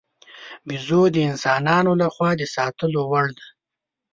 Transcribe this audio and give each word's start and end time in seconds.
بیزو 0.67 1.01
د 1.13 1.15
انسانانو 1.31 1.91
له 2.01 2.07
خوا 2.13 2.31
د 2.39 2.43
ساتلو 2.55 3.01
وړ 3.11 3.27
دی. 3.37 3.47